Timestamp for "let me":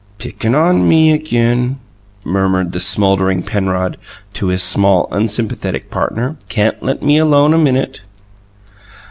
6.81-7.19